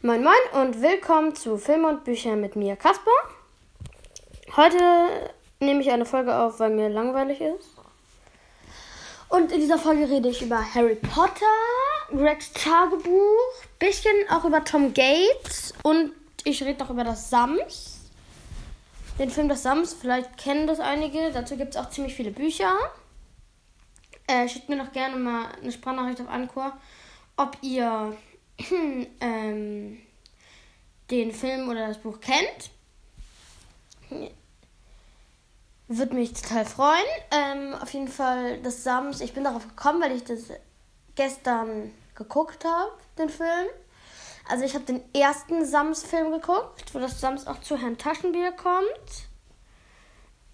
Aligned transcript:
Moin 0.00 0.22
Moin 0.22 0.32
und 0.52 0.80
willkommen 0.80 1.34
zu 1.34 1.58
Filme 1.58 1.88
und 1.88 2.04
Büchern 2.04 2.40
mit 2.40 2.54
mir, 2.54 2.76
Kasper. 2.76 3.10
Heute 4.54 4.78
nehme 5.58 5.80
ich 5.80 5.90
eine 5.90 6.06
Folge 6.06 6.36
auf, 6.36 6.60
weil 6.60 6.70
mir 6.70 6.88
langweilig 6.88 7.40
ist. 7.40 7.70
Und 9.28 9.50
in 9.50 9.58
dieser 9.58 9.76
Folge 9.76 10.08
rede 10.08 10.28
ich 10.28 10.40
über 10.40 10.62
Harry 10.72 10.94
Potter, 10.94 12.12
Gregs 12.12 12.52
Tagebuch, 12.52 13.52
bisschen 13.80 14.14
auch 14.30 14.44
über 14.44 14.62
Tom 14.62 14.94
Gates 14.94 15.74
und 15.82 16.12
ich 16.44 16.62
rede 16.62 16.78
noch 16.78 16.90
über 16.90 17.02
das 17.02 17.28
Sams. 17.28 17.98
Den 19.18 19.30
Film 19.30 19.48
Das 19.48 19.64
Sams, 19.64 19.94
vielleicht 19.94 20.38
kennen 20.38 20.68
das 20.68 20.78
einige. 20.78 21.32
Dazu 21.32 21.56
gibt 21.56 21.74
es 21.74 21.76
auch 21.76 21.90
ziemlich 21.90 22.14
viele 22.14 22.30
Bücher. 22.30 22.72
Äh, 24.28 24.48
schickt 24.48 24.68
mir 24.68 24.76
noch 24.76 24.92
gerne 24.92 25.16
mal 25.16 25.46
eine 25.60 25.72
Sprachnachricht 25.72 26.20
auf 26.20 26.28
Anchor, 26.28 26.78
ob 27.36 27.56
ihr 27.62 28.16
ähm, 29.20 29.98
den 31.10 31.32
Film 31.32 31.68
oder 31.68 31.88
das 31.88 31.98
Buch 31.98 32.20
kennt. 32.20 32.70
Würde 35.88 36.14
mich 36.14 36.34
total 36.34 36.64
freuen. 36.64 37.06
Ähm, 37.30 37.74
auf 37.74 37.92
jeden 37.92 38.08
Fall 38.08 38.60
das 38.62 38.84
Sams. 38.84 39.20
Ich 39.20 39.32
bin 39.32 39.44
darauf 39.44 39.66
gekommen, 39.66 40.02
weil 40.02 40.16
ich 40.16 40.24
das 40.24 40.50
gestern 41.14 41.92
geguckt 42.14 42.64
habe, 42.64 42.92
den 43.18 43.30
Film. 43.30 43.66
Also 44.48 44.64
ich 44.64 44.74
habe 44.74 44.84
den 44.84 45.02
ersten 45.14 45.64
Sams-Film 45.64 46.32
geguckt, 46.32 46.94
wo 46.94 46.98
das 46.98 47.20
Sams 47.20 47.46
auch 47.46 47.60
zu 47.60 47.76
Herrn 47.76 47.98
Taschenbier 47.98 48.52
kommt. 48.52 49.28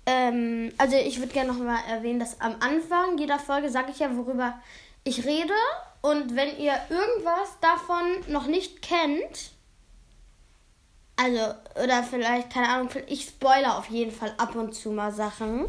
Ähm, 0.06 0.72
also 0.78 0.96
ich 0.96 1.18
würde 1.18 1.32
gerne 1.32 1.52
nochmal 1.52 1.78
erwähnen, 1.88 2.18
dass 2.18 2.40
am 2.40 2.56
Anfang 2.60 3.18
jeder 3.18 3.38
Folge 3.38 3.70
sage 3.70 3.92
ich 3.92 4.00
ja, 4.00 4.14
worüber 4.16 4.60
ich 5.04 5.24
rede. 5.24 5.54
Und 6.04 6.36
wenn 6.36 6.58
ihr 6.58 6.78
irgendwas 6.90 7.58
davon 7.62 8.04
noch 8.26 8.46
nicht 8.46 8.82
kennt, 8.82 9.52
also, 11.16 11.54
oder 11.82 12.02
vielleicht, 12.02 12.52
keine 12.52 12.68
Ahnung, 12.68 12.90
ich 13.06 13.22
spoiler 13.22 13.78
auf 13.78 13.88
jeden 13.88 14.10
Fall 14.12 14.34
ab 14.36 14.54
und 14.54 14.74
zu 14.74 14.90
mal 14.90 15.12
Sachen. 15.12 15.64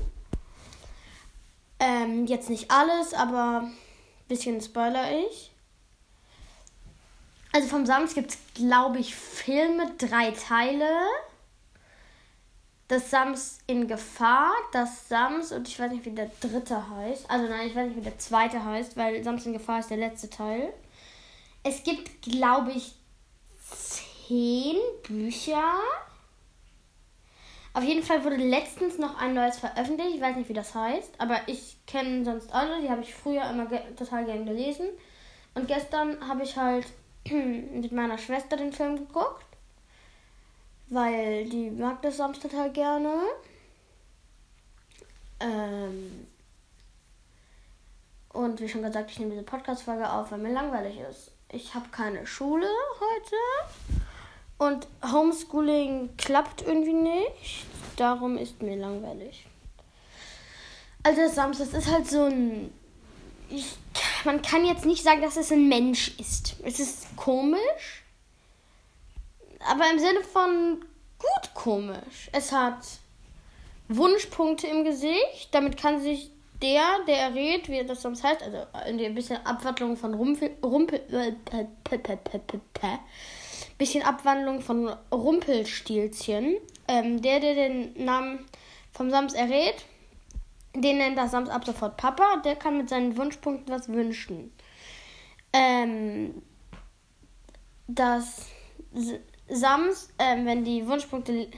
Ähm, 1.80 2.26
jetzt 2.26 2.50
nicht 2.50 2.70
alles, 2.70 3.14
aber 3.14 3.62
ein 3.62 3.78
bisschen 4.28 4.60
spoiler 4.60 5.10
ich. 5.20 5.52
Also 7.54 7.70
vom 7.70 7.86
Sams 7.86 8.14
gibt 8.14 8.32
es, 8.32 8.38
glaube 8.56 9.00
ich, 9.00 9.16
Filme, 9.16 9.90
drei 9.98 10.32
Teile. 10.32 10.90
Das 12.88 13.10
Sams 13.10 13.60
in 13.66 13.88
Gefahr, 13.88 14.52
das 14.72 15.10
Sams 15.10 15.52
und 15.52 15.68
ich 15.68 15.80
weiß 15.80 15.92
nicht, 15.92 16.06
wie 16.06 16.12
der 16.12 16.30
dritte 16.40 16.90
heißt. 16.90 17.30
Also 17.30 17.48
nein, 17.48 17.68
ich 17.68 17.76
weiß 17.76 17.88
nicht, 17.88 17.98
wie 17.98 18.02
der 18.02 18.20
zweite 18.20 18.64
heißt, 18.64 18.96
weil 18.96 19.24
Sams 19.24 19.46
in 19.46 19.54
Gefahr 19.54 19.80
ist 19.80 19.90
der 19.90 19.98
letzte 19.98 20.30
Teil. 20.30 20.72
Es 21.64 21.84
gibt, 21.84 22.22
glaube 22.22 22.72
ich, 22.72 22.94
zehn 24.28 24.78
Bücher. 25.08 25.74
Auf 27.74 27.84
jeden 27.84 28.04
Fall 28.04 28.24
wurde 28.24 28.38
letztens 28.38 28.98
noch 29.00 29.18
ein 29.20 29.34
neues 29.34 29.60
veröffentlicht. 29.60 30.16
Ich 30.16 30.22
weiß 30.22 30.36
nicht, 30.38 30.48
wie 30.48 30.54
das 30.54 30.74
heißt, 30.74 31.12
aber 31.18 31.42
ich 31.48 31.78
kenne 31.88 32.24
sonst 32.24 32.54
alle. 32.54 32.82
Die 32.82 32.90
habe 32.90 33.02
ich 33.02 33.14
früher 33.14 33.50
immer 33.50 33.66
ge 33.66 33.80
total 33.98 34.26
gern 34.26 34.46
gelesen. 34.46 34.88
Und 35.56 35.68
gestern 35.68 36.26
habe 36.28 36.44
ich 36.44 36.56
halt 36.56 36.86
mit 37.30 37.92
meiner 37.92 38.18
Schwester 38.18 38.56
den 38.56 38.72
Film 38.72 38.96
geguckt, 38.96 39.46
weil 40.90 41.46
die 41.50 41.72
mag 41.72 42.02
das 42.02 42.18
sonst 42.18 42.42
total 42.42 42.72
gerne. 42.72 43.22
Ähm 45.40 46.28
und 48.34 48.60
wie 48.60 48.68
schon 48.68 48.84
gesagt, 48.84 49.12
ich 49.12 49.20
nehme 49.20 49.32
diese 49.32 49.44
Podcast-Folge 49.44 50.12
auf, 50.12 50.32
weil 50.32 50.40
mir 50.40 50.52
langweilig 50.52 51.00
ist. 51.10 51.32
Ich 51.52 51.74
habe 51.74 51.88
keine 51.90 52.28
Schule 52.28 52.68
heute 53.00 53.36
und 54.58 54.88
Homeschooling 55.12 56.16
klappt 56.18 56.62
irgendwie 56.62 56.94
nicht. 56.94 57.66
Darum 57.96 58.38
ist 58.38 58.62
mir 58.62 58.76
langweilig. 58.76 59.46
Also 61.04 61.22
das 61.22 61.36
Samstag 61.36 61.74
ist 61.74 61.92
halt 61.92 62.08
so 62.08 62.24
ein. 62.24 62.74
Ich, 63.50 63.78
man 64.24 64.42
kann 64.42 64.66
jetzt 64.66 64.86
nicht 64.86 65.04
sagen, 65.04 65.22
dass 65.22 65.38
es 65.38 65.52
ein 65.52 65.70
Mensch 65.70 66.18
ist. 66.20 66.56
Es 66.64 66.80
ist 66.80 67.16
komisch. 67.16 68.05
Aber 69.66 69.90
im 69.92 70.00
Sinne 70.00 70.22
von 70.22 70.86
gut 71.18 71.54
komisch. 71.54 72.30
Es 72.32 72.52
hat 72.52 72.80
Wunschpunkte 73.88 74.68
im 74.68 74.84
Gesicht. 74.84 75.50
Damit 75.52 75.78
kann 75.78 76.00
sich 76.00 76.32
der, 76.62 76.84
der 77.08 77.18
errät, 77.18 77.70
wie 77.70 77.84
das 77.86 78.02
sonst 78.02 78.24
heißt, 78.24 78.42
also 78.44 78.66
in 78.88 78.98
der 78.98 79.10
bisschen 79.10 79.46
Abwandlung 79.46 79.98
von 79.98 80.14
Rumpel, 80.14 80.52
Rumpel, 80.64 81.02
äh, 81.12 81.34
bisschen 83.78 84.04
Abwandlung 84.04 84.62
von 84.62 84.90
Rumpelstilzchen. 85.12 86.58
Ähm, 86.88 87.22
der, 87.22 87.40
der 87.40 87.56
den 87.56 88.06
Namen 88.06 88.46
vom 88.94 89.10
Sams 89.10 89.34
errät, 89.34 89.84
den 90.74 90.98
nennt 90.98 91.18
das 91.18 91.32
Sams 91.32 91.50
ab 91.50 91.66
sofort 91.66 91.98
Papa. 91.98 92.38
Der 92.46 92.56
kann 92.56 92.78
mit 92.78 92.90
seinen 92.90 93.18
Wunschpunkten 93.18 93.74
was 93.74 93.90
wünschen. 93.90 94.54
Ähm, 95.52 96.42
das 97.88 98.48
Sams, 99.48 100.10
ähm, 100.20 100.46
wenn 100.46 100.64
die 100.64 100.88
Wunschpunkte 100.88 101.50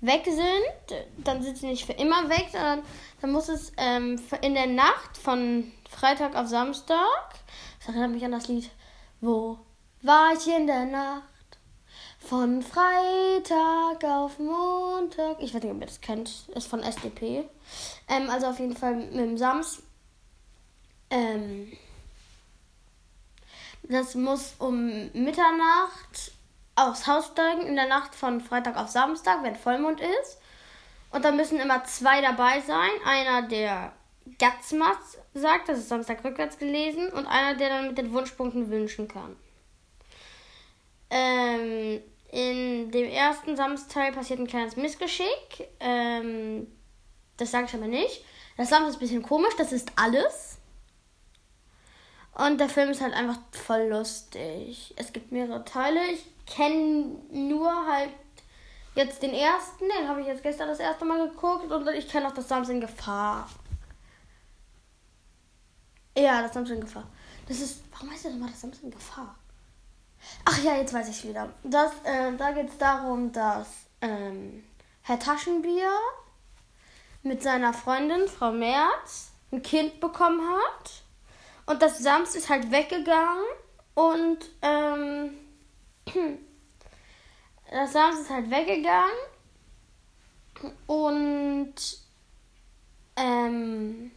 weg 0.00 0.24
sind, 0.24 0.98
dann 1.18 1.42
sind 1.42 1.58
sie 1.58 1.66
nicht 1.66 1.84
für 1.84 1.92
immer 1.92 2.28
weg, 2.28 2.48
sondern 2.52 2.82
dann 3.20 3.32
muss 3.32 3.48
es 3.48 3.72
ähm, 3.76 4.20
in 4.42 4.54
der 4.54 4.66
Nacht 4.66 5.16
von 5.16 5.72
Freitag 5.88 6.34
auf 6.36 6.48
Samstag, 6.48 7.34
das 7.78 7.88
erinnert 7.88 8.12
mich 8.12 8.24
an 8.24 8.32
das 8.32 8.48
Lied, 8.48 8.70
wo 9.20 9.58
war 10.02 10.32
ich 10.32 10.46
in 10.46 10.66
der 10.66 10.86
Nacht? 10.86 11.24
Von 12.18 12.62
Freitag 12.62 14.04
auf 14.04 14.38
Montag. 14.38 15.36
Ich 15.40 15.54
weiß 15.54 15.62
nicht, 15.62 15.72
ob 15.72 15.80
ihr 15.80 15.86
das 15.86 16.00
kennt. 16.00 16.48
Ist 16.54 16.66
von 16.66 16.82
SDP. 16.82 17.44
Ähm, 18.08 18.30
also 18.30 18.48
auf 18.48 18.58
jeden 18.58 18.76
Fall 18.76 18.94
mit 18.94 19.14
dem 19.14 19.38
Sams. 19.38 19.82
Ähm, 21.10 21.72
das 23.82 24.14
muss 24.14 24.54
um 24.58 25.10
Mitternacht 25.12 26.32
aufs 26.88 27.06
Haus 27.06 27.26
steigen. 27.26 27.62
In 27.62 27.76
der 27.76 27.88
Nacht 27.88 28.14
von 28.14 28.40
Freitag 28.40 28.76
auf 28.76 28.88
Samstag, 28.88 29.42
wenn 29.42 29.56
Vollmond 29.56 30.00
ist. 30.00 30.38
Und 31.10 31.24
da 31.24 31.32
müssen 31.32 31.58
immer 31.58 31.84
zwei 31.84 32.20
dabei 32.20 32.60
sein. 32.60 32.90
Einer, 33.04 33.42
der 33.42 33.92
Gatzmas 34.38 35.18
sagt, 35.34 35.68
das 35.68 35.78
ist 35.78 35.88
Samstag 35.88 36.24
rückwärts 36.24 36.58
gelesen. 36.58 37.08
Und 37.10 37.26
einer, 37.26 37.56
der 37.56 37.68
dann 37.68 37.88
mit 37.88 37.98
den 37.98 38.12
Wunschpunkten 38.12 38.70
wünschen 38.70 39.08
kann. 39.08 39.36
Ähm, 41.10 42.00
in 42.30 42.90
dem 42.92 43.10
ersten 43.10 43.56
Samstag 43.56 44.14
passiert 44.14 44.38
ein 44.38 44.46
kleines 44.46 44.76
Missgeschick. 44.76 45.68
Ähm, 45.80 46.68
das 47.36 47.50
sage 47.50 47.66
ich 47.66 47.74
aber 47.74 47.88
nicht. 47.88 48.24
Das 48.56 48.68
Samstag 48.68 48.90
ist 48.90 48.96
ein 48.96 49.00
bisschen 49.00 49.22
komisch, 49.22 49.54
das 49.56 49.72
ist 49.72 49.90
alles. 49.96 50.59
Und 52.34 52.58
der 52.58 52.68
Film 52.68 52.90
ist 52.90 53.00
halt 53.00 53.14
einfach 53.14 53.38
voll 53.52 53.88
lustig. 53.88 54.94
Es 54.96 55.12
gibt 55.12 55.32
mehrere 55.32 55.64
Teile. 55.64 56.00
Ich 56.12 56.24
kenne 56.46 57.16
nur 57.30 57.70
halt 57.86 58.10
jetzt 58.94 59.22
den 59.22 59.34
ersten, 59.34 59.84
den 59.88 60.08
habe 60.08 60.20
ich 60.20 60.26
jetzt 60.26 60.42
gestern 60.42 60.68
das 60.68 60.80
erste 60.80 61.04
Mal 61.04 61.28
geguckt 61.28 61.70
und 61.70 61.88
ich 61.88 62.08
kenne 62.08 62.28
auch 62.28 62.34
das 62.34 62.48
Samstag 62.48 62.74
in 62.74 62.80
Gefahr. 62.80 63.48
Ja, 66.16 66.42
das 66.42 66.52
Samstag 66.52 66.76
in 66.76 66.80
Gefahr. 66.82 67.06
Das 67.46 67.60
ist, 67.60 67.82
warum 67.92 68.10
heißt 68.10 68.26
das 68.26 68.32
immer 68.32 68.48
das 68.48 68.60
Samstag 68.60 68.84
in 68.84 68.90
Gefahr? 68.90 69.34
Ach 70.44 70.62
ja, 70.62 70.76
jetzt 70.76 70.92
weiß 70.92 71.08
ich 71.08 71.26
wieder. 71.26 71.48
Das, 71.62 71.92
äh, 72.04 72.36
da 72.36 72.52
geht 72.52 72.68
es 72.68 72.78
darum, 72.78 73.32
dass 73.32 73.68
ähm, 74.00 74.64
Herr 75.02 75.18
Taschenbier 75.18 75.90
mit 77.22 77.42
seiner 77.42 77.72
Freundin 77.72 78.28
Frau 78.28 78.52
Merz 78.52 79.32
ein 79.52 79.62
Kind 79.62 80.00
bekommen 80.00 80.40
hat. 80.40 81.02
Und 81.70 81.80
das 81.82 82.00
Sams 82.00 82.34
ist 82.34 82.48
halt 82.48 82.72
weggegangen 82.72 83.44
und 83.94 84.38
ähm, 84.60 85.30
das 87.70 87.92
Sams 87.92 88.22
ist 88.22 88.30
halt 88.30 88.50
weggegangen 88.50 89.12
und 90.88 91.74
ähm, 93.14 94.10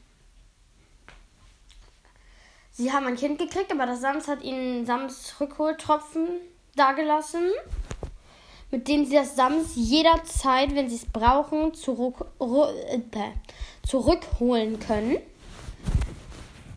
Sie 2.71 2.91
haben 2.91 3.05
ein 3.05 3.17
Kind 3.17 3.37
gekriegt, 3.37 3.71
aber 3.71 3.85
das 3.85 4.01
Sams 4.01 4.27
hat 4.27 4.41
ihnen 4.41 4.87
Sams 4.87 5.39
Rückholtropfen 5.39 6.27
dagelassen, 6.75 7.51
mit 8.71 8.87
denen 8.87 9.05
sie 9.05 9.13
das 9.13 9.35
Sams 9.35 9.73
jederzeit, 9.75 10.73
wenn 10.73 10.89
sie 10.89 10.95
es 10.95 11.05
brauchen, 11.05 11.75
zurück, 11.75 12.25
äh, 12.39 12.99
zurückholen 13.87 14.79
können. 14.79 15.17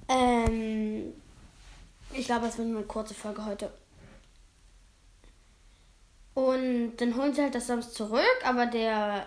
Ähm, 0.08 1.12
ich 2.12 2.26
glaube, 2.26 2.46
es 2.46 2.58
wird 2.58 2.68
nur 2.68 2.78
eine 2.78 2.86
kurze 2.86 3.14
Folge 3.14 3.44
heute. 3.44 3.72
Und 6.34 6.96
dann 6.96 7.16
holen 7.16 7.34
sie 7.34 7.42
halt 7.42 7.54
das 7.54 7.66
Sams 7.66 7.92
zurück, 7.92 8.40
aber 8.44 8.66
der. 8.66 9.26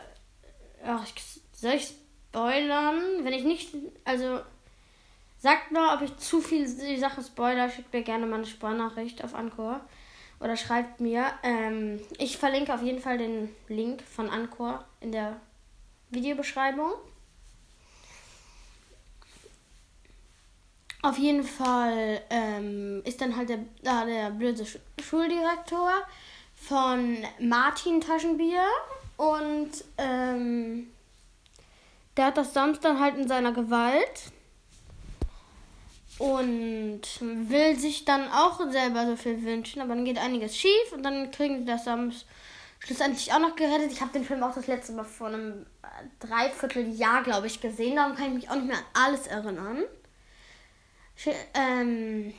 Ach, 0.86 1.06
soll 1.54 1.74
ich 1.74 1.94
spoilern? 2.32 3.24
Wenn 3.24 3.34
ich 3.34 3.44
nicht. 3.44 3.74
Also 4.06 4.40
Sagt 5.42 5.72
nur, 5.72 5.94
ob 5.94 6.02
ich 6.02 6.18
zu 6.18 6.42
viel 6.42 6.68
die 6.68 6.98
Sache 6.98 7.24
spoiler, 7.24 7.70
schickt 7.70 7.94
mir 7.94 8.04
gerne 8.04 8.26
mal 8.26 8.36
eine 8.38 8.46
Sprachnachricht 8.46 9.24
auf 9.24 9.34
Anchor. 9.34 9.80
oder 10.42 10.58
schreibt 10.58 11.00
mir. 11.00 11.28
Ähm, 11.44 12.00
ich 12.18 12.38
verlinke 12.38 12.74
auf 12.74 12.82
jeden 12.82 13.00
Fall 13.00 13.18
den 13.18 13.50
Link 13.68 14.02
von 14.02 14.30
Anchor 14.30 14.84
in 15.00 15.12
der 15.12 15.40
Videobeschreibung. 16.10 16.92
Auf 21.02 21.18
jeden 21.18 21.44
Fall 21.44 22.22
ähm, 22.30 23.02
ist 23.06 23.22
dann 23.22 23.36
halt 23.38 23.50
der, 23.50 23.60
da 23.84 24.06
der 24.06 24.32
blöde 24.32 24.66
Schuldirektor 25.02 25.92
von 26.56 27.18
Martin 27.40 28.02
Taschenbier 28.02 28.66
und 29.16 29.72
ähm, 29.98 30.88
der 32.18 32.26
hat 32.26 32.38
das 32.38 32.54
sonst 32.54 32.84
dann 32.84 33.00
halt 33.00 33.18
in 33.18 33.30
seiner 33.30 33.54
Gewalt 33.54 34.32
und 36.18 37.02
will 37.22 37.80
sich 37.80 38.04
dann 38.04 38.30
auch 38.30 38.60
selber 38.70 39.06
so 39.06 39.16
viel 39.16 39.42
wünschen, 39.44 39.82
aber 39.82 39.96
dann 39.96 40.04
geht 40.04 40.18
einiges 40.18 40.58
schief 40.58 40.92
und 40.92 41.04
dann 41.04 41.32
kriegen 41.32 41.60
sie 41.60 41.66
das 41.66 41.88
am 41.88 42.12
schlussendlich 42.80 43.32
auch 43.32 43.40
noch 43.40 43.56
gerettet. 43.56 43.92
Ich 43.92 44.02
habe 44.02 44.12
den 44.12 44.26
Film 44.26 44.44
auch 44.44 44.54
das 44.54 44.68
letzte 44.68 44.92
Mal 44.92 45.06
vor 45.06 45.28
einem 45.28 45.66
Dreivierteljahr, 46.20 47.24
glaube 47.24 47.48
ich, 47.48 47.62
gesehen. 47.62 47.96
Darum 47.96 48.16
kann 48.16 48.28
ich 48.28 48.34
mich 48.34 48.50
auch 48.50 48.56
nicht 48.56 48.68
mehr 48.68 48.78
an 48.78 49.06
alles 49.06 49.28
erinnern. 49.28 49.84
Ich, 51.20 51.36
ähm, 51.54 52.34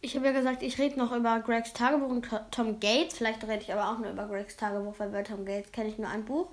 ich 0.00 0.16
habe 0.16 0.26
ja 0.26 0.32
gesagt, 0.32 0.62
ich 0.62 0.78
rede 0.78 0.98
noch 0.98 1.12
über 1.12 1.40
Gregs 1.40 1.74
Tagebuch 1.74 2.08
und 2.08 2.28
Tom 2.50 2.80
Gates. 2.80 3.18
Vielleicht 3.18 3.42
rede 3.44 3.62
ich 3.62 3.72
aber 3.72 3.90
auch 3.90 3.98
nur 3.98 4.10
über 4.10 4.26
Gregs 4.26 4.56
Tagebuch, 4.56 4.94
weil 4.98 5.10
bei 5.10 5.22
Tom 5.22 5.44
Gates 5.44 5.72
kenne 5.72 5.90
ich 5.90 5.98
nur 5.98 6.08
ein 6.08 6.24
Buch. 6.24 6.48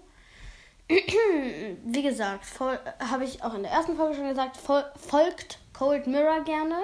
Wie 0.89 2.03
gesagt, 2.03 2.45
habe 2.59 3.23
ich 3.23 3.41
auch 3.41 3.53
in 3.53 3.63
der 3.63 3.71
ersten 3.71 3.95
Folge 3.95 4.15
schon 4.15 4.27
gesagt, 4.27 4.57
fol 4.57 4.83
folgt 4.97 5.59
Cold 5.73 6.07
Mirror 6.07 6.43
gerne. 6.43 6.79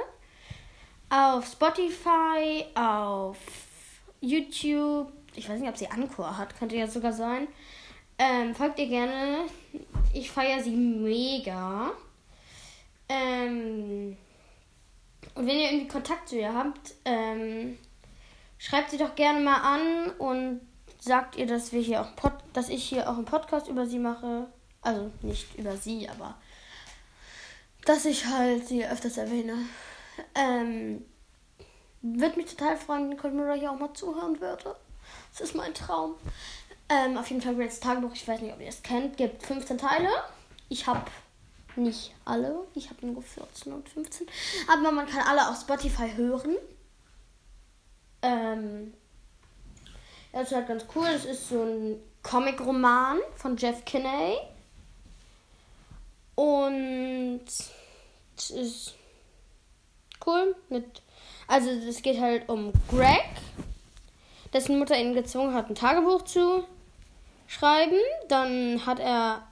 Auf 1.09 1.47
Spotify, 1.47 2.65
auf 2.75 3.38
YouTube. 4.21 5.12
Ich 5.35 5.50
weiß 5.50 5.59
nicht, 5.59 5.69
ob 5.69 5.77
sie 5.77 5.89
Anchor 5.89 6.38
hat, 6.38 6.57
könnte 6.57 6.77
ja 6.77 6.88
sogar 6.88 7.12
sein. 7.12 7.50
Ähm, 8.18 8.56
folgt 8.56 8.79
ihr 8.79 8.88
gerne. 8.88 9.39
Ich 10.13 10.31
feiere 10.31 10.63
sie 10.63 10.75
mega. 10.75 11.91
Ähm, 13.09 14.18
und 15.36 15.48
wenn 15.48 15.59
ihr 15.59 15.71
irgendwie 15.71 15.88
Kontakt 15.88 16.30
zu 16.30 16.38
ihr 16.38 16.54
habt, 16.54 16.95
ähm, 17.06 17.77
schreibt 18.57 18.92
sie 18.92 18.98
doch 18.98 19.15
gerne 19.15 19.39
mal 19.39 19.62
an 19.62 20.12
und 20.18 20.62
sagt 21.00 21.36
ihr, 21.36 21.48
dass 21.48 21.71
wir 21.71 21.81
hier 21.81 22.01
auch 22.01 22.15
Pod 22.15 22.33
dass 22.54 22.69
ich 22.69 22.83
hier 22.83 23.07
auch 23.07 23.15
einen 23.15 23.25
Podcast 23.25 23.68
über 23.68 23.86
sie 23.86 24.00
mache. 24.00 24.48
Also 24.81 25.12
nicht 25.21 25.56
über 25.57 25.77
sie, 25.77 26.09
aber 26.09 26.36
dass 27.86 28.06
ich 28.06 28.25
halt 28.25 28.68
sie 28.68 28.86
öfters 28.86 29.18
erwähne. 29.18 29.57
Ähm, 30.33 31.06
würde 32.01 32.38
mich 32.38 32.48
total 32.48 32.77
freuen, 32.77 33.10
wenn 33.10 33.18
Colmira 33.18 33.53
hier 33.53 33.71
auch 33.71 33.80
mal 33.80 33.94
zuhören 33.94 34.39
würde. 34.42 34.75
Das 35.31 35.42
ist 35.42 35.56
mein 35.56 35.74
Traum. 35.74 36.15
Ähm, 36.89 37.18
auf 37.18 37.30
jeden 37.30 37.42
Fall 37.42 37.56
Greats 37.56 37.80
Tagebuch, 37.80 38.13
ich 38.13 38.27
weiß 38.27 38.42
nicht, 38.42 38.53
ob 38.53 38.62
ihr 38.62 38.69
es 38.69 38.81
kennt, 38.81 39.18
gibt 39.18 39.45
15 39.45 39.77
Teile. 39.77 40.10
Ich 40.69 40.88
habe 40.88 41.01
nicht 41.77 42.13
alle, 42.25 42.65
ich 42.75 42.89
habe 42.89 43.06
nur 43.06 43.21
14 43.21 43.74
und 43.74 43.88
15. 43.89 44.27
Aber 44.71 44.91
man 44.91 45.07
kann 45.07 45.21
alle 45.27 45.50
auf 45.50 45.59
Spotify 45.59 46.12
hören. 46.15 46.56
Ähm, 48.21 48.94
das 50.31 50.51
ist 50.51 50.56
halt 50.56 50.68
ganz 50.68 50.85
cool. 50.95 51.07
Das 51.12 51.25
ist 51.25 51.50
so 51.50 51.62
ein 51.62 52.01
Comic-Roman 52.24 53.19
von 53.35 53.57
Jeff 53.57 53.83
Kinney. 53.85 54.38
Und 56.35 57.45
es 58.38 58.50
ist 58.51 58.95
cool. 60.25 60.56
Mit, 60.69 61.01
also 61.47 61.69
es 61.69 62.01
geht 62.01 62.19
halt 62.19 62.47
um 62.50 62.71
Greg, 62.89 63.25
dessen 64.53 64.77
Mutter 64.77 64.97
ihn 64.97 65.13
gezwungen 65.13 65.53
hat, 65.53 65.69
ein 65.69 65.75
Tagebuch 65.75 66.24
zu 66.24 66.63
schreiben. 67.47 67.97
Dann 68.27 68.85
hat 68.85 69.00
er 69.00 69.47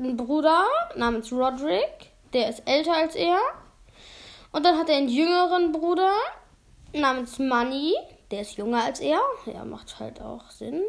einen 0.00 0.16
Bruder 0.16 0.64
namens 0.96 1.30
Roderick, 1.32 2.10
der 2.32 2.48
ist 2.48 2.62
älter 2.66 2.94
als 2.94 3.14
er. 3.14 3.38
Und 4.52 4.64
dann 4.64 4.78
hat 4.78 4.88
er 4.88 4.96
einen 4.96 5.08
jüngeren 5.08 5.72
Bruder 5.72 6.12
namens 6.92 7.38
Money, 7.38 7.94
der 8.30 8.40
ist 8.40 8.56
jünger 8.56 8.84
als 8.84 9.00
er. 9.00 9.20
Ja, 9.46 9.64
macht 9.64 10.00
halt 10.00 10.20
auch 10.20 10.50
Sinn. 10.50 10.82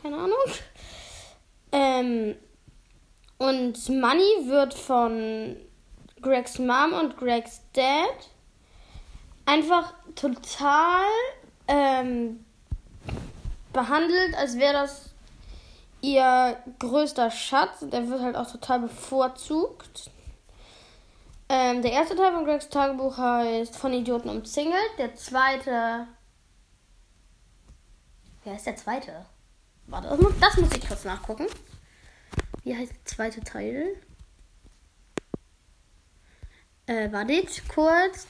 Keine 0.00 0.16
Ahnung. 0.16 0.38
Ähm, 1.72 2.36
und 3.38 3.88
Money 3.88 4.48
wird 4.48 4.74
von 4.74 5.56
Gregs 6.20 6.58
Mom 6.58 6.92
und 6.92 7.16
Gregs 7.16 7.62
Dad 7.72 8.30
einfach 9.46 9.94
total 10.14 11.04
ähm, 11.68 12.44
behandelt, 13.72 14.34
als 14.36 14.58
wäre 14.58 14.72
das 14.72 15.07
ihr 16.00 16.56
größter 16.78 17.30
Schatz. 17.30 17.82
Und 17.82 17.94
er 17.94 18.08
wird 18.08 18.20
halt 18.20 18.36
auch 18.36 18.50
total 18.50 18.80
bevorzugt. 18.80 20.10
Ähm, 21.48 21.82
der 21.82 21.92
erste 21.92 22.14
Teil 22.14 22.32
von 22.32 22.44
Gregs 22.44 22.68
Tagebuch 22.68 23.16
heißt 23.16 23.76
Von 23.76 23.92
Idioten 23.92 24.28
umzingelt. 24.28 24.98
Der 24.98 25.14
zweite 25.14 26.06
Wer 28.48 28.56
ist 28.56 28.64
der 28.64 28.76
zweite? 28.76 29.26
Warte, 29.88 30.08
das 30.08 30.18
muss, 30.18 30.32
das 30.40 30.56
muss 30.56 30.72
ich 30.72 30.88
kurz 30.88 31.04
nachgucken. 31.04 31.46
Wie 32.62 32.74
heißt 32.74 32.92
der 32.92 33.04
zweite 33.04 33.40
Teil? 33.42 33.94
Äh, 36.86 37.12
wartet 37.12 37.68
kurz. 37.68 38.26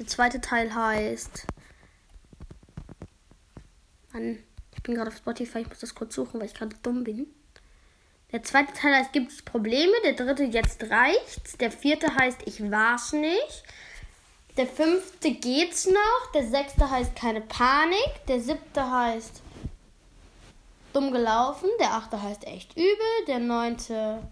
Der 0.00 0.08
zweite 0.08 0.40
Teil 0.40 0.74
heißt. 0.74 1.46
Mann, 4.12 4.42
bin 4.86 4.94
gerade 4.94 5.10
auf 5.10 5.16
Spotify, 5.16 5.58
ich 5.58 5.68
muss 5.68 5.80
das 5.80 5.94
kurz 5.94 6.14
suchen, 6.14 6.40
weil 6.40 6.46
ich 6.46 6.54
gerade 6.54 6.76
dumm 6.82 7.02
bin. 7.02 7.26
Der 8.32 8.42
zweite 8.42 8.72
Teil 8.72 8.94
heißt 8.94 9.12
Gibt 9.12 9.32
es 9.32 9.42
Probleme? 9.42 9.92
Der 10.04 10.14
dritte 10.14 10.44
Jetzt 10.44 10.82
reicht's. 10.90 11.56
Der 11.58 11.70
vierte 11.70 12.14
heißt 12.14 12.40
Ich 12.44 12.70
war's 12.70 13.12
nicht. 13.12 13.64
Der 14.56 14.66
fünfte 14.66 15.32
geht's 15.32 15.86
noch. 15.86 16.32
Der 16.34 16.46
sechste 16.46 16.90
heißt 16.90 17.14
keine 17.14 17.40
Panik. 17.40 18.26
Der 18.28 18.40
siebte 18.40 18.90
heißt 18.90 19.42
dumm 20.92 21.12
gelaufen. 21.12 21.68
Der 21.80 21.92
achte 21.92 22.20
heißt 22.20 22.46
echt 22.46 22.76
übel. 22.76 23.24
Der 23.26 23.38
neunte 23.38 24.26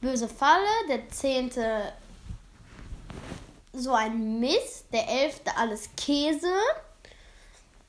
böse 0.00 0.28
Falle. 0.28 0.66
Der 0.88 1.08
zehnte 1.08 1.92
so 3.72 3.92
ein 3.94 4.40
Mist. 4.40 4.86
Der 4.92 5.08
elfte 5.08 5.56
alles 5.56 5.88
Käse. 5.96 6.52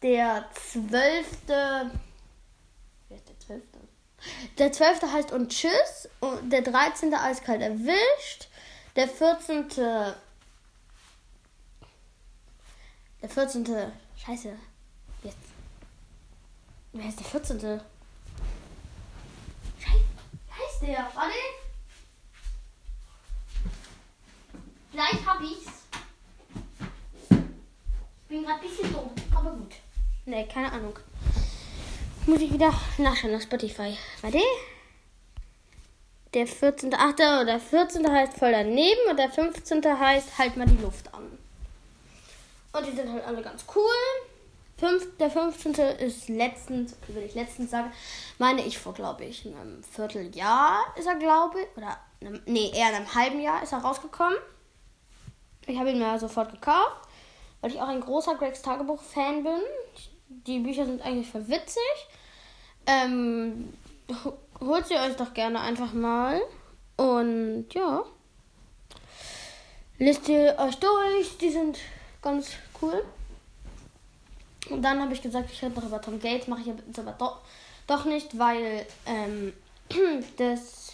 Der 0.02 0.46
zwölfte. 0.54 1.92
Wer 3.09 3.18
ist 3.18 3.28
der 3.28 3.40
zwölfte? 3.40 3.80
Der 4.57 4.71
zwölfte 4.71 5.11
heißt 5.11 5.31
und 5.31 5.49
tschüss. 5.49 6.09
Und 6.19 6.51
der 6.51 6.61
dreizehnte 6.61 7.19
eiskalt 7.19 7.61
erwischt. 7.61 8.47
Der 8.95 9.07
vierzehnte 9.07 10.16
der 13.21 13.30
14. 13.30 13.66
Scheiße. 14.18 14.57
Jetzt. 15.23 15.37
Wer 16.92 17.07
ist 17.07 17.19
der 17.19 17.25
14. 17.25 17.59
Scheiße. 19.80 20.04
Wer 20.47 20.56
heißt 20.57 20.81
der? 20.81 21.11
Warte. 21.13 21.35
Gleich 24.92 25.25
hab 25.25 25.40
ich's. 25.40 25.71
Ich 27.30 28.28
bin 28.28 28.44
gerade 28.44 28.61
ein 28.61 28.68
bisschen 28.68 28.92
dumm, 28.92 29.11
aber 29.35 29.51
gut. 29.51 29.75
Ne, 30.25 30.47
keine 30.47 30.71
Ahnung. 30.71 30.97
Muss 32.28 32.40
ich 32.40 32.54
wieder 32.54 32.71
nachschauen 32.99 33.35
auf 33.35 33.42
Spotify. 33.42 33.97
Warte. 34.21 34.40
Der 36.33 36.47
14.8. 36.47 37.42
oder 37.42 37.59
14. 37.59 38.09
heißt 38.09 38.37
voll 38.37 38.51
daneben 38.51 39.09
und 39.09 39.18
der 39.18 39.30
15. 39.30 39.83
heißt 39.83 40.37
halt 40.37 40.56
mal 40.56 40.68
die 40.68 40.81
Luft 40.81 41.13
an. 41.13 41.37
Und 42.73 42.87
die 42.87 42.95
sind 42.95 43.11
halt 43.11 43.25
alle 43.25 43.42
ganz 43.42 43.66
cool. 43.75 43.83
Fünf, 44.78 45.18
der 45.18 45.30
15. 45.30 45.73
ist 45.73 46.30
letztens, 46.30 46.95
wenn 47.07 47.25
ich 47.25 47.33
letztens 47.33 47.71
sage, 47.71 47.92
meine 48.37 48.66
ich 48.66 48.78
vor, 48.78 48.94
glaube 48.94 49.25
ich, 49.25 49.45
einem 49.45 49.83
Vierteljahr 49.83 50.85
ist 50.97 51.07
er, 51.07 51.16
glaube 51.16 51.61
ich, 51.61 51.78
oder, 51.78 51.97
einem, 52.21 52.42
nee, 52.45 52.71
eher 52.73 52.87
einem 52.87 53.13
halben 53.13 53.42
Jahr 53.42 53.61
ist 53.61 53.73
er 53.73 53.80
rausgekommen. 53.80 54.37
Ich 55.66 55.78
habe 55.78 55.92
ihn 55.92 55.99
mir 55.99 56.18
sofort 56.18 56.51
gekauft, 56.51 57.07
weil 57.61 57.71
ich 57.71 57.81
auch 57.81 57.87
ein 57.87 58.01
großer 58.01 58.35
Gregs 58.35 58.61
Tagebuch-Fan 58.61 59.44
bin. 59.44 59.61
Die 60.47 60.59
Bücher 60.59 60.85
sind 60.85 61.02
eigentlich 61.02 61.30
voll 61.30 61.47
witzig. 61.47 61.81
Ähm, 62.85 63.73
holt 64.59 64.88
sie 64.88 64.95
euch 64.95 65.16
doch 65.16 65.33
gerne 65.33 65.59
einfach 65.59 65.94
mal. 65.94 66.42
Und 66.97 67.68
ja. 67.73 68.04
Lest 69.97 70.28
ihr 70.30 70.56
euch 70.57 70.78
durch. 70.78 71.38
Die 71.40 71.52
sind 71.52 71.78
ganz 72.21 72.52
cool. 72.81 73.04
Und 74.69 74.81
dann 74.81 75.02
habe 75.02 75.14
ich 75.14 75.21
gesagt, 75.21 75.52
ich 75.52 75.61
rede 75.61 75.76
noch 75.76 75.85
über 75.85 76.02
Tom 76.02 76.19
Gates, 76.19 76.47
mache 76.47 76.61
ich 76.61 76.68
jetzt 76.68 77.00
aber 77.00 77.11
doch, 77.11 77.40
doch 77.88 78.06
nicht, 78.06 78.38
weil 78.38 78.85
ähm, 79.06 79.54
das. 80.38 80.94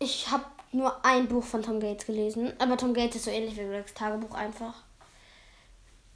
Ich 0.00 0.30
habe 0.30 0.44
nur 0.72 1.04
ein 1.04 1.28
Buch 1.28 1.44
von 1.44 1.62
Tom 1.62 1.78
Gates 1.78 2.06
gelesen, 2.06 2.52
aber 2.58 2.76
Tom 2.76 2.94
Gates 2.94 3.16
ist 3.16 3.24
so 3.26 3.30
ähnlich 3.30 3.56
wie 3.56 3.64
Gregs 3.64 3.94
Tagebuch 3.94 4.34
einfach. 4.34 4.74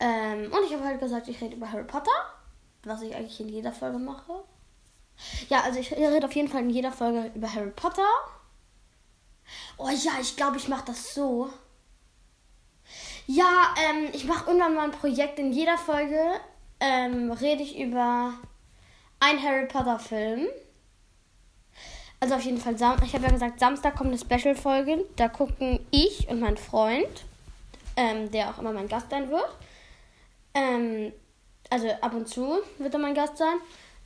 Ähm, 0.01 0.53
und 0.53 0.65
ich 0.65 0.73
habe 0.73 0.85
halt 0.85 1.01
gesagt, 1.01 1.29
ich 1.29 1.41
rede 1.41 1.57
über 1.57 1.71
Harry 1.71 1.85
Potter, 1.85 2.11
was 2.85 3.03
ich 3.03 3.15
eigentlich 3.15 3.41
in 3.41 3.49
jeder 3.49 3.73
Folge 3.73 3.99
mache. 3.99 4.45
Ja, 5.49 5.63
also 5.63 5.81
ich 5.81 5.93
rede 5.93 6.27
auf 6.27 6.35
jeden 6.35 6.49
Fall 6.49 6.63
in 6.63 6.71
jeder 6.71 6.93
Folge 6.93 7.31
über 7.35 7.53
Harry 7.53 7.71
Potter. 7.71 8.07
Oh 9.77 9.89
ja, 9.89 10.13
ich 10.21 10.37
glaube, 10.37 10.57
ich 10.57 10.69
mache 10.69 10.85
das 10.87 11.15
so. 11.15 11.51
Ja, 13.27 13.75
ähm, 13.77 14.09
ich 14.13 14.25
mache 14.25 14.47
irgendwann 14.47 14.75
mal 14.75 14.85
ein 14.85 14.91
Projekt. 14.93 15.39
In 15.39 15.53
jeder 15.53 15.77
Folge 15.77 16.19
ähm, 16.81 17.31
rede 17.33 17.63
ich 17.63 17.79
über 17.79 18.35
einen 19.21 19.43
Harry 19.43 19.67
Potter 19.67 19.99
Film. 19.99 20.47
Also 22.21 22.35
auf 22.35 22.43
jeden 22.43 22.59
Fall, 22.59 22.75
ich 22.75 23.15
habe 23.15 23.25
ja 23.25 23.31
gesagt, 23.31 23.61
Samstag 23.61 23.95
kommt 23.97 24.11
eine 24.11 24.19
Special-Folge. 24.19 25.05
Da 25.17 25.29
gucken 25.29 25.81
ich 25.91 26.29
und 26.29 26.41
mein 26.41 26.57
Freund, 26.57 27.25
ähm, 27.97 28.31
der 28.31 28.51
auch 28.51 28.59
immer 28.59 28.73
mein 28.73 28.89
Gast 28.89 29.11
sein 29.11 29.31
wird. 29.31 29.49
Ähm, 30.55 31.13
also 31.71 31.89
ab 32.01 32.15
und 32.15 32.29
zu 32.29 32.59
wird 32.79 32.95
er 32.95 33.01
mein 33.01 33.15
Gast 33.15 33.37
sein. 33.37 33.57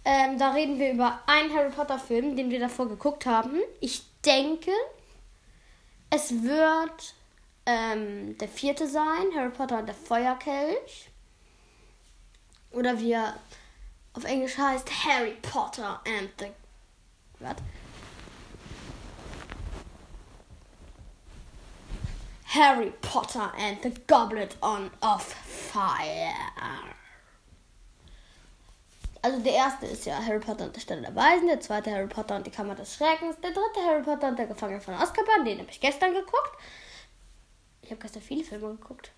Ähm, 0.04 0.38
da 0.38 0.52
reden 0.52 0.78
wir 0.78 0.92
über 0.92 1.20
einen 1.26 1.54
Harry 1.54 1.70
Potter 1.70 1.98
Film, 1.98 2.36
den 2.36 2.50
wir 2.50 2.58
davor 2.58 2.88
geguckt 2.88 3.24
haben. 3.24 3.60
Ich 3.80 4.02
denke, 4.24 4.72
es 6.10 6.42
wird 6.42 7.14
ähm, 7.66 8.36
der 8.38 8.48
vierte 8.48 8.88
sein, 8.88 9.30
Harry 9.36 9.50
Potter 9.50 9.78
und 9.78 9.86
der 9.86 9.94
Feuerkelch. 9.94 11.08
Oder 12.72 12.98
wie 12.98 13.12
er 13.12 13.36
auf 14.14 14.24
Englisch 14.24 14.58
heißt, 14.58 14.88
Harry 15.04 15.36
Potter 15.42 16.00
and 16.06 16.30
the. 16.38 16.46
Was? 17.38 17.56
Harry 22.44 22.92
Potter 23.00 23.50
and 23.56 23.82
the 23.82 23.90
Goblet 24.06 24.56
on 24.60 24.90
of 25.00 25.34
Fire. 25.72 26.34
Also 29.22 29.38
der 29.38 29.52
erste 29.52 29.86
ist 29.86 30.04
ja 30.04 30.16
Harry 30.22 30.40
Potter 30.40 30.64
und 30.64 30.76
der 30.76 30.80
Stelle 30.80 31.00
der 31.00 31.14
Weisen, 31.14 31.46
der 31.46 31.60
zweite 31.60 31.92
Harry 31.92 32.08
Potter 32.08 32.36
und 32.36 32.46
die 32.46 32.50
Kammer 32.50 32.74
des 32.74 32.94
Schreckens, 32.94 33.36
der 33.40 33.52
dritte 33.52 33.80
Harry 33.86 34.02
Potter 34.02 34.28
und 34.28 34.38
der 34.38 34.46
Gefangene 34.46 34.80
von 34.80 34.94
Azkaban, 34.94 35.44
den 35.44 35.60
habe 35.60 35.70
ich 35.70 35.80
gestern 35.80 36.12
geguckt. 36.12 36.58
Ich 37.82 37.90
habe 37.90 38.00
gestern 38.00 38.22
viele 38.22 38.44
Filme 38.44 38.68
geguckt. 38.70 39.12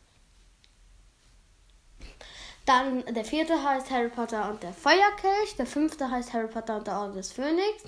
Dann 2.66 3.04
der 3.06 3.24
vierte 3.24 3.62
heißt 3.62 3.90
Harry 3.90 4.08
Potter 4.08 4.48
und 4.50 4.62
der 4.62 4.72
Feuerkelch, 4.72 5.56
der 5.58 5.66
fünfte 5.66 6.10
heißt 6.10 6.32
Harry 6.32 6.48
Potter 6.48 6.76
und 6.76 6.86
der 6.86 6.98
Orden 6.98 7.14
des 7.14 7.32
Phönix, 7.32 7.84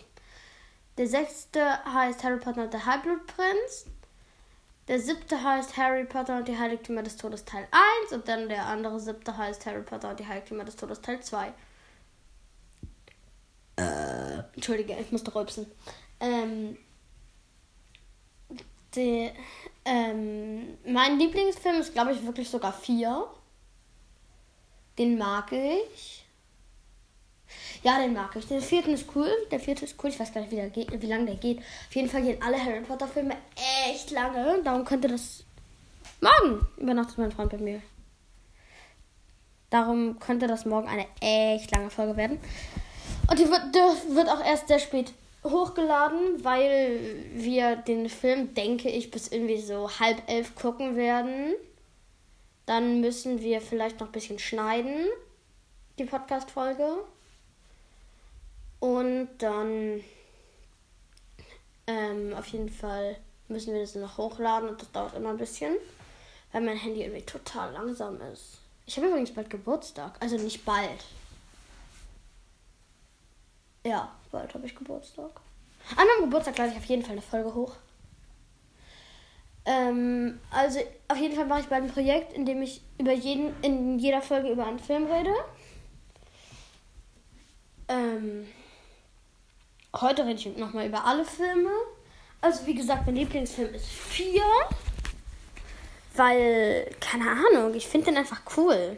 der 0.98 1.06
sechste 1.06 1.84
heißt 1.84 2.24
Harry 2.24 2.38
Potter 2.38 2.64
und 2.64 2.72
der 2.72 2.84
Halbblutprinz, 2.84 3.86
der 4.88 5.00
siebte 5.00 5.42
heißt 5.42 5.76
Harry 5.76 6.04
Potter 6.04 6.38
und 6.38 6.48
die 6.48 6.58
Heiligtümer 6.58 7.02
des 7.02 7.16
Todes 7.16 7.44
Teil 7.44 7.66
1 8.04 8.12
und 8.12 8.28
dann 8.28 8.48
der 8.48 8.66
andere 8.66 9.00
siebte 9.00 9.36
heißt 9.36 9.66
Harry 9.66 9.82
Potter 9.82 10.10
und 10.10 10.20
die 10.20 10.26
Heiligtümer 10.26 10.64
des 10.64 10.76
Todes 10.76 11.00
Teil 11.00 11.20
2. 11.20 11.52
Äh, 13.76 14.38
Entschuldige, 14.54 14.96
ich 14.98 15.10
musste 15.12 15.34
rülpsen. 15.34 15.66
Ähm, 16.20 16.78
die, 18.94 19.30
ähm, 19.84 20.78
mein 20.86 21.18
Lieblingsfilm 21.18 21.80
ist, 21.80 21.92
glaube 21.92 22.12
ich, 22.12 22.24
wirklich 22.24 22.48
sogar 22.48 22.72
vier. 22.72 23.26
Den 24.98 25.18
mag 25.18 25.52
ich. 25.52 26.25
Ja, 27.82 27.98
den 27.98 28.12
mag 28.12 28.34
ich. 28.36 28.46
Der 28.46 28.60
vierte 28.60 28.90
ist 28.90 29.06
cool. 29.14 29.30
Der 29.50 29.60
vierte 29.60 29.84
ist 29.84 30.02
cool. 30.02 30.10
Ich 30.10 30.18
weiß 30.18 30.32
gar 30.32 30.40
nicht, 30.42 30.52
wie, 30.52 31.00
wie 31.00 31.06
lange 31.06 31.26
der 31.26 31.36
geht. 31.36 31.58
Auf 31.58 31.94
jeden 31.94 32.08
Fall 32.08 32.22
gehen 32.22 32.42
alle 32.42 32.62
Harry 32.62 32.80
Potter 32.80 33.08
Filme 33.08 33.36
echt 33.88 34.10
lange. 34.10 34.60
Darum 34.62 34.84
könnte 34.84 35.08
das 35.08 35.44
morgen 36.20 36.66
übernachtet 36.76 37.18
mein 37.18 37.32
Freund 37.32 37.50
bei 37.50 37.58
mir. 37.58 37.82
Darum 39.70 40.18
könnte 40.18 40.46
das 40.46 40.64
morgen 40.64 40.88
eine 40.88 41.06
echt 41.20 41.74
lange 41.74 41.90
Folge 41.90 42.16
werden. 42.16 42.38
Und 43.28 43.38
die 43.38 43.48
wird, 43.48 43.74
die 43.74 44.14
wird 44.14 44.28
auch 44.28 44.44
erst 44.44 44.68
sehr 44.68 44.78
spät 44.78 45.12
hochgeladen, 45.44 46.44
weil 46.44 47.00
wir 47.34 47.76
den 47.76 48.08
Film, 48.08 48.54
denke 48.54 48.88
ich, 48.88 49.10
bis 49.10 49.28
irgendwie 49.28 49.60
so 49.60 49.90
halb 49.98 50.22
elf 50.28 50.54
gucken 50.54 50.96
werden. 50.96 51.54
Dann 52.66 53.00
müssen 53.00 53.40
wir 53.40 53.60
vielleicht 53.60 54.00
noch 54.00 54.08
ein 54.08 54.12
bisschen 54.12 54.38
schneiden, 54.38 55.06
die 55.98 56.04
Podcast-Folge. 56.04 56.98
Und 58.86 59.30
dann 59.38 60.00
ähm, 61.88 62.32
auf 62.34 62.46
jeden 62.46 62.70
Fall 62.70 63.16
müssen 63.48 63.74
wir 63.74 63.80
das 63.80 63.96
noch 63.96 64.16
hochladen 64.16 64.68
und 64.68 64.80
das 64.80 64.92
dauert 64.92 65.14
immer 65.14 65.30
ein 65.30 65.38
bisschen, 65.38 65.74
weil 66.52 66.60
mein 66.60 66.76
Handy 66.76 67.02
irgendwie 67.02 67.22
total 67.22 67.72
langsam 67.72 68.20
ist. 68.32 68.58
Ich 68.86 68.96
habe 68.96 69.08
übrigens 69.08 69.34
bald 69.34 69.50
Geburtstag, 69.50 70.12
also 70.20 70.36
nicht 70.36 70.64
bald. 70.64 71.04
Ja, 73.84 74.14
bald 74.30 74.54
habe 74.54 74.66
ich 74.66 74.76
Geburtstag. 74.76 75.32
An 75.96 76.06
meinem 76.06 76.30
Geburtstag 76.30 76.56
lade 76.56 76.70
ich 76.70 76.78
auf 76.78 76.84
jeden 76.84 77.02
Fall 77.02 77.12
eine 77.12 77.22
Folge 77.22 77.52
hoch. 77.56 77.74
Ähm, 79.64 80.38
also 80.52 80.78
auf 81.08 81.18
jeden 81.18 81.34
Fall 81.34 81.46
mache 81.46 81.62
ich 81.62 81.66
bald 81.66 81.82
ein 81.82 81.90
Projekt, 81.90 82.34
in 82.34 82.46
dem 82.46 82.62
ich 82.62 82.82
über 82.98 83.12
jeden, 83.12 83.52
in 83.62 83.98
jeder 83.98 84.22
Folge 84.22 84.48
über 84.48 84.64
einen 84.64 84.78
Film 84.78 85.10
rede. 85.10 85.34
Ähm, 87.88 88.46
heute 90.00 90.24
rede 90.24 90.38
ich 90.38 90.56
nochmal 90.56 90.86
über 90.86 91.04
alle 91.04 91.24
Filme. 91.24 91.70
Also 92.40 92.66
wie 92.66 92.74
gesagt, 92.74 93.06
mein 93.06 93.16
Lieblingsfilm 93.16 93.74
ist 93.74 93.86
4. 93.86 94.42
Weil, 96.14 96.90
keine 97.00 97.30
Ahnung, 97.30 97.74
ich 97.74 97.86
finde 97.86 98.06
den 98.06 98.16
einfach 98.16 98.40
cool. 98.56 98.96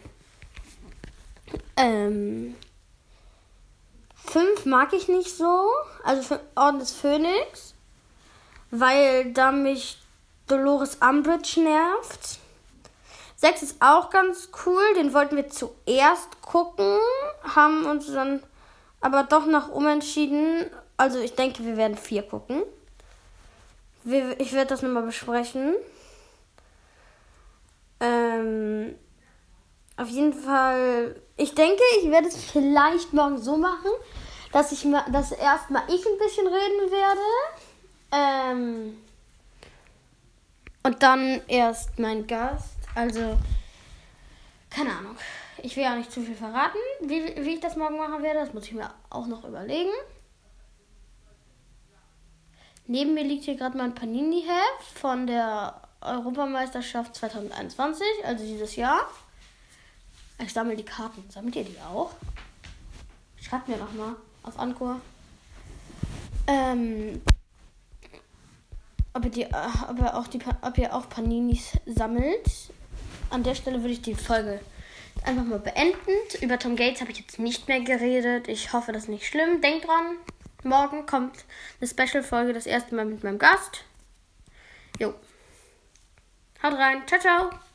Ähm, 1.77 2.55
5 4.27 4.67
mag 4.67 4.93
ich 4.93 5.09
nicht 5.09 5.37
so. 5.37 5.69
Also 6.05 6.39
Orden 6.55 6.79
des 6.79 6.93
Phönix. 6.93 7.75
Weil 8.71 9.33
da 9.33 9.51
mich 9.51 9.99
Dolores 10.47 10.97
Umbridge 10.97 11.61
nervt. 11.61 12.39
6 13.37 13.63
ist 13.63 13.77
auch 13.81 14.11
ganz 14.11 14.51
cool. 14.67 14.83
Den 14.97 15.15
wollten 15.15 15.37
wir 15.37 15.49
zuerst 15.49 16.41
gucken. 16.43 16.99
Haben 17.43 17.87
uns 17.87 18.13
dann 18.13 18.43
aber 19.01 19.23
doch 19.25 19.47
noch 19.47 19.69
umentschieden. 19.69 20.67
Also 20.99 21.21
ich 21.21 21.35
denke, 21.35 21.65
wir 21.65 21.77
werden 21.77 21.97
4 21.97 22.25
gucken. 22.25 22.63
Ich 24.05 24.53
werde 24.53 24.69
das 24.69 24.83
nochmal 24.83 25.05
besprechen. 25.05 25.77
Ähm, 28.01 28.95
auf 29.97 30.09
jeden 30.09 30.33
Fall, 30.33 31.21
ich 31.37 31.55
denke, 31.55 31.83
ich 32.01 32.11
werde 32.11 32.29
es 32.29 32.45
vielleicht 32.45 33.13
morgen 33.13 33.39
so 33.39 33.57
machen, 33.57 33.91
dass 34.53 34.73
ich 34.73 34.85
mal, 34.85 35.05
dass 35.13 35.33
erstmal 35.33 35.83
ich 35.89 36.05
ein 36.05 36.19
bisschen 36.19 36.47
reden 36.47 36.91
werde. 36.91 37.21
Ähm, 38.13 38.99
und 40.83 41.03
dann 41.03 41.43
erst 41.47 41.99
mein 41.99 42.27
Gast. 42.27 42.77
Also, 42.95 43.37
keine 44.71 44.91
Ahnung. 44.91 45.17
Ich 45.63 45.77
will 45.77 45.85
ja 45.85 45.95
nicht 45.95 46.13
zu 46.13 46.23
viel 46.23 46.37
verraten, 46.37 46.79
wie, 47.03 47.37
wie 47.45 47.55
ich 47.55 47.61
das 47.61 47.77
morgen 47.77 47.99
machen 47.99 48.23
werde. 48.23 48.41
Das 48.41 48.55
muss 48.55 48.65
ich 48.65 48.73
mir 48.73 48.91
auch 49.11 49.27
noch 49.27 49.45
überlegen. 49.45 49.91
Neben 52.91 53.13
mir 53.13 53.23
liegt 53.23 53.45
hier 53.45 53.55
gerade 53.55 53.77
mein 53.77 53.95
Panini-Heft 53.95 54.99
von 54.99 55.27
der 55.27 55.79
Europameisterschaft 56.01 57.15
2021, 57.15 58.07
also 58.25 58.47
dieses 58.47 58.77
Jahr. 58.77 59.01
Ich 60.43 60.55
sammle 60.55 60.75
die 60.75 60.85
Karten. 60.85 61.23
Sammelt 61.29 61.55
ihr 61.57 61.65
die 61.65 61.77
auch? 61.81 62.13
Schreibt 63.43 63.69
mir 63.69 63.77
doch 63.77 63.93
mal 63.93 64.17
auf 64.43 64.59
Anchor. 64.59 65.03
Ähm, 66.47 67.21
ob 69.13 69.23
ihr, 69.27 69.31
die, 69.33 69.43
äh, 69.43 69.53
ob, 69.91 69.99
ihr 69.99 70.17
auch 70.17 70.27
die, 70.27 70.41
ob 70.63 70.79
ihr 70.79 70.95
auch 70.95 71.11
Paninis 71.11 71.73
sammelt. 71.85 72.71
An 73.29 73.43
der 73.43 73.55
Stelle 73.55 73.81
würde 73.81 73.93
ich 73.93 74.01
die 74.01 74.15
Folge 74.15 74.61
einfach 75.25 75.45
mal 75.45 75.59
beenden. 75.59 75.93
Über 76.41 76.59
Tom 76.59 76.75
Gates 76.75 77.03
habe 77.03 77.11
ich 77.11 77.19
jetzt 77.19 77.39
nicht 77.39 77.69
mehr 77.69 77.81
geredet. 77.81 78.49
Ich 78.49 78.73
hoffe, 78.73 78.93
das 78.93 79.03
ist 79.03 79.09
nicht 79.11 79.27
schlimm. 79.27 79.61
Denkt 79.61 79.87
dran, 79.87 80.17
morgen 80.69 81.07
kommt 81.07 81.45
eine 81.81 81.89
Special-Folge, 81.89 82.53
das 82.53 82.67
erste 82.67 82.95
Mal 82.95 83.05
mit 83.05 83.25
meinem 83.25 83.39
Gast. 83.39 83.85
Jo. 84.99 85.15
Haut 86.63 86.75
rein. 86.75 87.07
Ciao, 87.07 87.21
ciao. 87.21 87.68